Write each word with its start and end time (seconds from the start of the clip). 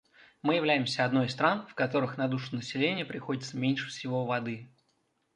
Мы 0.41 0.55
являемся 0.55 1.05
одной 1.05 1.27
из 1.27 1.31
стран, 1.33 1.67
в 1.67 1.75
которых 1.75 2.17
на 2.17 2.27
душу 2.27 2.55
населения 2.55 3.05
приходится 3.05 3.55
меньше 3.55 3.87
всего 3.89 4.25
воды. 4.25 4.71